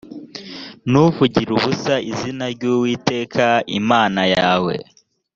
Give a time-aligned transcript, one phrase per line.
[0.89, 3.45] ntukavugire ubusa izina ry uwiteka
[3.79, 4.73] imana yawe.